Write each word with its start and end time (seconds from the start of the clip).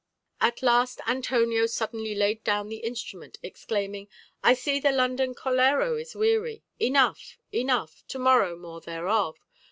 At 0.39 0.63
last 0.63 0.99
Antonio 1.05 1.67
suddenly 1.67 2.15
laid 2.15 2.43
down 2.43 2.69
the 2.69 2.77
instrument, 2.77 3.37
exclaiming: 3.43 4.07
"I 4.43 4.55
see 4.55 4.79
the 4.79 4.91
London 4.91 5.35
Caloró 5.35 6.01
is 6.01 6.15
weary; 6.15 6.63
enough, 6.79 7.37
enough, 7.53 8.03
to 8.07 8.17
morrow 8.17 8.57
more 8.57 8.81
thereof. 8.81 9.37